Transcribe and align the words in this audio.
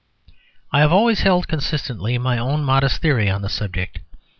I 0.71 0.79
have 0.79 0.91
always 0.91 1.19
held 1.19 1.47
consistently 1.47 2.17
my 2.17 2.39
own 2.39 2.63
modest 2.63 3.03
theory 3.03 3.29
on 3.29 3.43
the 3.43 3.49
subject. 3.49 3.99